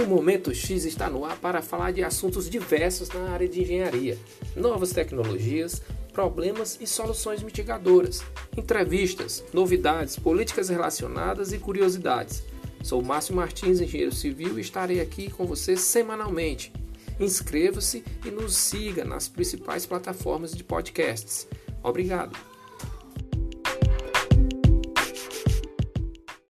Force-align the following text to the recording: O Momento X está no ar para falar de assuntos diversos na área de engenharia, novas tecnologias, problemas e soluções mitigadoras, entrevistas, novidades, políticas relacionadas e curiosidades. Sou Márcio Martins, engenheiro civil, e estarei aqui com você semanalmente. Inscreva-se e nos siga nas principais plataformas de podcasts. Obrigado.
O 0.00 0.06
Momento 0.06 0.54
X 0.54 0.86
está 0.86 1.10
no 1.10 1.26
ar 1.26 1.36
para 1.36 1.60
falar 1.60 1.92
de 1.92 2.02
assuntos 2.02 2.48
diversos 2.48 3.10
na 3.10 3.32
área 3.32 3.46
de 3.46 3.60
engenharia, 3.60 4.16
novas 4.56 4.92
tecnologias, 4.92 5.82
problemas 6.14 6.78
e 6.80 6.86
soluções 6.86 7.42
mitigadoras, 7.42 8.22
entrevistas, 8.56 9.44
novidades, 9.52 10.16
políticas 10.16 10.70
relacionadas 10.70 11.52
e 11.52 11.58
curiosidades. 11.58 12.42
Sou 12.82 13.02
Márcio 13.02 13.36
Martins, 13.36 13.78
engenheiro 13.78 14.14
civil, 14.14 14.58
e 14.58 14.62
estarei 14.62 15.02
aqui 15.02 15.30
com 15.30 15.44
você 15.44 15.76
semanalmente. 15.76 16.72
Inscreva-se 17.20 18.02
e 18.24 18.30
nos 18.30 18.56
siga 18.56 19.04
nas 19.04 19.28
principais 19.28 19.84
plataformas 19.84 20.52
de 20.52 20.64
podcasts. 20.64 21.46
Obrigado. 21.82 22.49